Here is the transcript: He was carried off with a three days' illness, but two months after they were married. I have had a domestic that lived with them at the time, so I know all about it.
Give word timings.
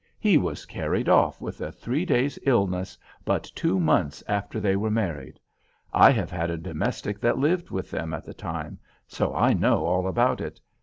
He 0.17 0.35
was 0.35 0.65
carried 0.65 1.07
off 1.07 1.39
with 1.39 1.61
a 1.61 1.71
three 1.71 2.05
days' 2.05 2.39
illness, 2.41 2.97
but 3.23 3.43
two 3.53 3.79
months 3.79 4.23
after 4.27 4.59
they 4.59 4.75
were 4.75 4.89
married. 4.89 5.39
I 5.93 6.09
have 6.09 6.31
had 6.31 6.49
a 6.49 6.57
domestic 6.57 7.19
that 7.19 7.37
lived 7.37 7.69
with 7.69 7.91
them 7.91 8.11
at 8.11 8.25
the 8.25 8.33
time, 8.33 8.79
so 9.05 9.35
I 9.35 9.53
know 9.53 9.85
all 9.85 10.07
about 10.07 10.41
it. 10.41 10.59